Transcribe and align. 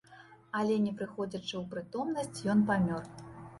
Але 0.59 0.77
не 0.85 0.93
прыходзячы 1.01 1.53
ў 1.61 1.63
прытомнасць 1.75 2.45
ён 2.57 2.67
памёр. 2.73 3.03